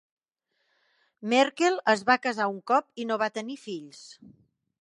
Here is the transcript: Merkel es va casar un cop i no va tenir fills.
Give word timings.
Merkel 1.33 1.77
es 1.95 2.03
va 2.09 2.17
casar 2.25 2.49
un 2.57 2.59
cop 2.73 2.91
i 3.05 3.09
no 3.11 3.19
va 3.25 3.31
tenir 3.39 3.63
fills. 3.67 4.05